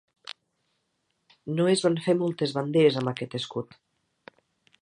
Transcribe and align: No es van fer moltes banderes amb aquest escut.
No 1.59 1.67
es 1.73 1.85
van 1.87 1.99
fer 2.07 2.17
moltes 2.23 2.57
banderes 2.59 3.01
amb 3.03 3.15
aquest 3.15 3.41
escut. 3.45 3.81